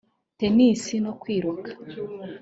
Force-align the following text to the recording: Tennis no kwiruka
Tennis 0.39 0.81
no 1.03 1.13
kwiruka 1.21 1.69